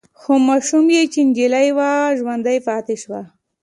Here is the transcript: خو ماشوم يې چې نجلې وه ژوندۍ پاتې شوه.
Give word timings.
خو 0.19 0.33
ماشوم 0.47 0.85
يې 0.95 1.03
چې 1.13 1.19
نجلې 1.27 1.67
وه 1.77 1.89
ژوندۍ 2.17 2.57
پاتې 2.67 2.95
شوه. 3.03 3.21